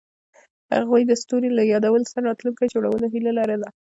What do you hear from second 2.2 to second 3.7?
راتلونکی جوړولو هیله لرله.